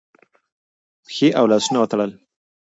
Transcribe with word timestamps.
پښې 1.05 1.27
او 1.39 1.45
لاسونه 1.51 1.77
وتړل 1.79 2.11